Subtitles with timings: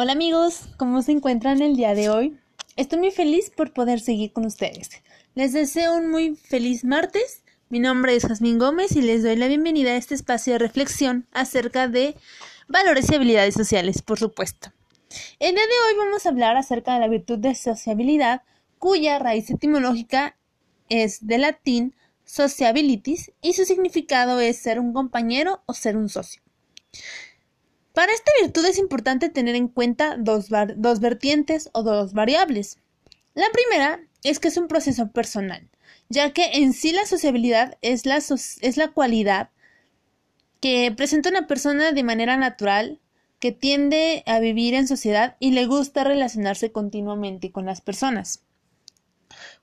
[0.00, 2.38] Hola amigos, ¿cómo se encuentran el día de hoy?
[2.76, 4.90] Estoy muy feliz por poder seguir con ustedes.
[5.34, 7.42] Les deseo un muy feliz martes.
[7.68, 11.26] Mi nombre es Jazmín Gómez y les doy la bienvenida a este espacio de reflexión
[11.32, 12.14] acerca de
[12.68, 14.72] valores y habilidades sociales, por supuesto.
[15.40, 18.42] El día de hoy vamos a hablar acerca de la virtud de sociabilidad,
[18.78, 20.36] cuya raíz etimológica
[20.88, 26.40] es de latín sociabilities y su significado es ser un compañero o ser un socio.
[27.98, 30.50] Para esta virtud es importante tener en cuenta dos,
[31.00, 32.78] vertientes o dos variables.
[33.34, 35.68] La primera es que es un proceso personal,
[36.08, 39.50] ya que en sí la sociabilidad es la, es la cualidad
[40.60, 43.00] que presenta una persona de manera natural,
[43.40, 48.44] que tiende a vivir en sociedad y le gusta relacionarse continuamente con las personas.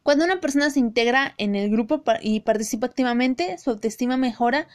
[0.03, 4.67] Cuando una persona se integra en el grupo y participa activamente, su autoestima mejora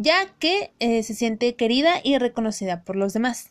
[0.00, 3.50] ya que eh, se siente querida y reconocida por los demás.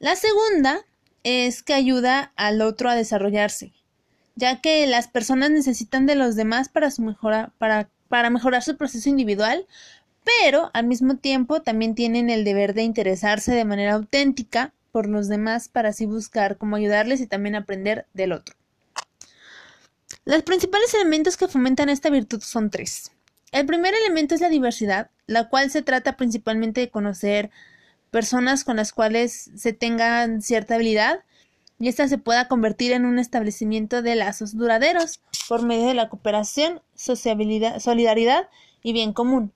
[0.00, 0.84] La segunda
[1.24, 3.72] es que ayuda al otro a desarrollarse,
[4.36, 8.76] ya que las personas necesitan de los demás para, su mejora, para, para mejorar su
[8.76, 9.66] proceso individual,
[10.24, 15.26] pero al mismo tiempo también tienen el deber de interesarse de manera auténtica por los
[15.28, 18.54] demás para así buscar cómo ayudarles y también aprender del otro.
[20.26, 23.10] Los principales elementos que fomentan esta virtud son tres.
[23.52, 27.50] El primer elemento es la diversidad, la cual se trata principalmente de conocer
[28.10, 31.20] personas con las cuales se tenga cierta habilidad
[31.78, 36.08] y ésta se pueda convertir en un establecimiento de lazos duraderos por medio de la
[36.08, 38.48] cooperación, sociabilidad, solidaridad
[38.82, 39.52] y bien común.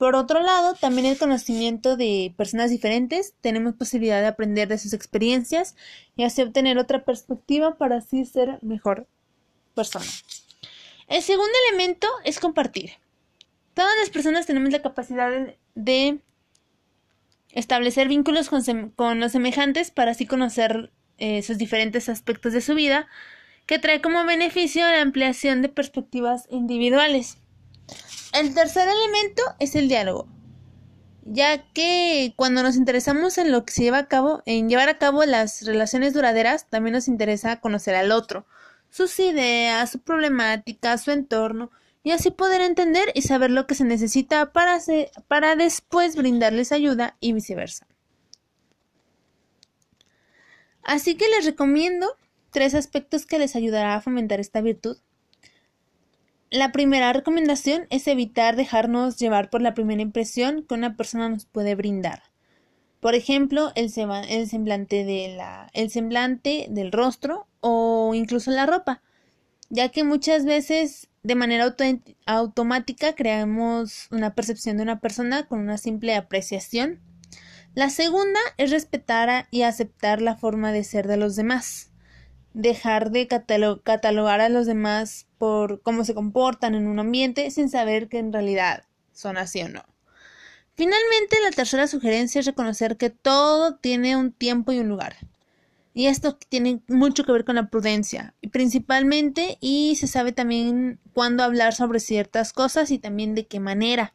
[0.00, 4.94] Por otro lado, también el conocimiento de personas diferentes, tenemos posibilidad de aprender de sus
[4.94, 5.76] experiencias
[6.16, 9.06] y así obtener otra perspectiva para así ser mejor
[9.74, 10.06] persona.
[11.06, 12.92] El segundo elemento es compartir.
[13.80, 15.30] Todas las personas tenemos la capacidad
[15.74, 16.20] de,
[17.52, 23.08] establecer vínculos con, los semejantes para así conocer eh, sus diferentes aspectos de su vida,
[23.64, 27.38] que trae como beneficio la ampliación de perspectivas individuales.
[28.34, 30.28] El tercer elemento es el diálogo,
[31.24, 34.98] ya que cuando nos interesamos en lo que se lleva a cabo, en llevar a
[34.98, 38.44] cabo las relaciones duraderas, también nos interesa conocer al otro,
[38.90, 41.70] sus ideas, su problemática, su entorno,
[42.02, 44.78] y así poder entender y saber lo que se necesita para,
[45.28, 47.86] para después brindarles ayuda y viceversa.
[50.82, 52.16] Así que les recomiendo
[52.50, 54.98] tres aspectos que les ayudará a fomentar esta virtud.
[56.50, 61.44] La primera recomendación es evitar dejarnos llevar por la primera impresión que una persona nos
[61.44, 62.24] puede brindar.
[62.98, 63.92] Por ejemplo, el,
[64.28, 69.00] el semblante, de la, el semblante del rostro o incluso la ropa,
[69.70, 71.74] ya que muchas veces de manera
[72.26, 77.00] automática creamos una percepción de una persona con una simple apreciación.
[77.74, 81.90] La segunda es respetar y aceptar la forma de ser de los demás.
[82.52, 88.08] Dejar de catalogar a los demás por cómo se comportan en un ambiente sin saber
[88.08, 89.84] que en realidad son así o no.
[90.74, 95.16] Finalmente, la tercera sugerencia es reconocer que todo tiene un tiempo y un lugar.
[95.92, 101.42] Y esto tiene mucho que ver con la prudencia, principalmente, y se sabe también cuándo
[101.42, 104.14] hablar sobre ciertas cosas y también de qué manera.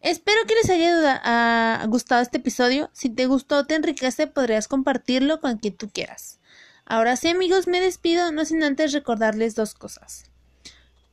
[0.00, 2.88] Espero que les haya gustado este episodio.
[2.94, 6.40] Si te gustó te enriquece, podrías compartirlo con quien tú quieras.
[6.86, 10.29] Ahora sí, amigos, me despido, no sin antes recordarles dos cosas.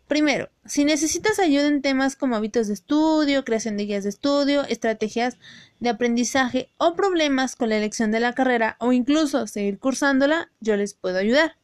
[0.07, 4.63] Primero, si necesitas ayuda en temas como hábitos de estudio, creación de guías de estudio,
[4.63, 5.37] estrategias
[5.81, 10.77] de aprendizaje o problemas con la elección de la carrera o incluso seguir cursándola, yo
[10.77, 11.57] les puedo ayudar.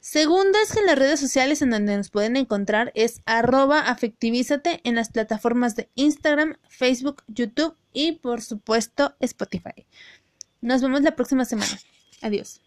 [0.00, 4.80] Segundo es que en las redes sociales en donde nos pueden encontrar es arroba afectivízate
[4.84, 9.84] en las plataformas de Instagram, Facebook, YouTube y por supuesto Spotify.
[10.62, 11.78] Nos vemos la próxima semana.
[12.22, 12.62] Adiós.